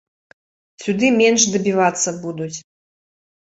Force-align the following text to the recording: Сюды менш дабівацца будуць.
Сюды 0.83 1.11
менш 1.19 1.41
дабівацца 1.57 2.17
будуць. 2.25 2.53